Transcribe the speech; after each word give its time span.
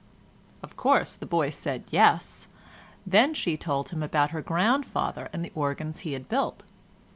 Of 0.63 0.75
course, 0.75 1.15
the 1.15 1.27
boy 1.27 1.51
said 1.51 1.83
yes; 1.91 2.47
then 3.05 3.35
she 3.35 3.55
told 3.55 3.89
him 3.89 4.01
about 4.01 4.31
her 4.31 4.41
grandfather 4.41 5.29
and 5.31 5.45
the 5.45 5.51
organs 5.53 5.99
he 5.99 6.13
had 6.13 6.27
built. 6.27 6.63